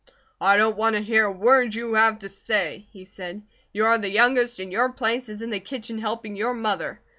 [0.41, 3.43] "I don't want to hear a word you have to say," he said.
[3.71, 6.99] "You are the youngest, and your place is in the kitchen helping your mother.